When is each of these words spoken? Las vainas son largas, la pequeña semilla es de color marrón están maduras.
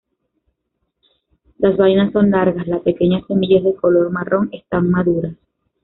Las 1.59 1.77
vainas 1.77 2.11
son 2.11 2.31
largas, 2.31 2.65
la 2.67 2.79
pequeña 2.79 3.21
semilla 3.27 3.59
es 3.59 3.65
de 3.65 3.75
color 3.75 4.09
marrón 4.11 4.49
están 4.51 4.89
maduras. 4.89 5.35